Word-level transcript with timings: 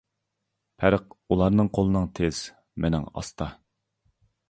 پەرق، 0.83 1.13
ئۇلارنىڭ 1.35 1.71
قولىنىڭ 1.79 2.09
تېز، 2.21 2.43
مىنىڭ 2.87 3.09
ئاستا. 3.15 3.55